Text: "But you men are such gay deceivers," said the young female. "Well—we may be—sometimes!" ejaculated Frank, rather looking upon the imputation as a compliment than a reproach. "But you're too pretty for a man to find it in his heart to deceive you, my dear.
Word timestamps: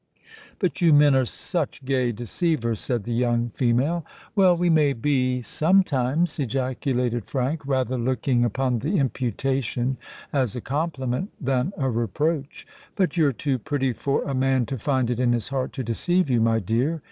"But 0.57 0.81
you 0.81 0.93
men 0.93 1.13
are 1.13 1.27
such 1.27 1.85
gay 1.85 2.11
deceivers," 2.11 2.79
said 2.79 3.03
the 3.03 3.13
young 3.13 3.51
female. 3.53 4.03
"Well—we 4.35 4.67
may 4.67 4.93
be—sometimes!" 4.93 6.39
ejaculated 6.39 7.25
Frank, 7.27 7.63
rather 7.67 7.99
looking 7.99 8.43
upon 8.43 8.79
the 8.79 8.97
imputation 8.97 9.97
as 10.33 10.55
a 10.55 10.59
compliment 10.59 11.29
than 11.39 11.71
a 11.77 11.87
reproach. 11.91 12.65
"But 12.95 13.15
you're 13.15 13.31
too 13.31 13.59
pretty 13.59 13.93
for 13.93 14.23
a 14.23 14.33
man 14.33 14.65
to 14.65 14.79
find 14.79 15.11
it 15.11 15.19
in 15.19 15.33
his 15.33 15.49
heart 15.49 15.71
to 15.73 15.83
deceive 15.83 16.31
you, 16.31 16.41
my 16.41 16.57
dear. 16.57 16.99